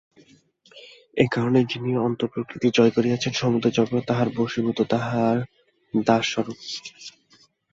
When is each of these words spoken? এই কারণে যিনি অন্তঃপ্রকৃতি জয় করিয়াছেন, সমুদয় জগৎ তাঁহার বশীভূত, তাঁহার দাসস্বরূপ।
এই 1.17 1.29
কারণে 1.31 1.59
যিনি 1.63 1.91
অন্তঃপ্রকৃতি 1.97 2.67
জয় 2.73 2.91
করিয়াছেন, 2.91 3.33
সমুদয় 3.33 3.73
জগৎ 3.77 4.03
তাঁহার 4.07 4.29
বশীভূত, 4.37 4.79
তাঁহার 4.91 5.37
দাসস্বরূপ। 5.93 6.59